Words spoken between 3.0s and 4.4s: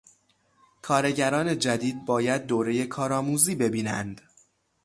آموزی ببینند.